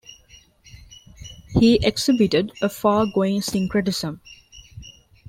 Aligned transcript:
He 1.49 1.75
exhibited 1.85 2.53
a 2.59 2.69
far-going 2.69 3.43
syncretism. 3.43 4.19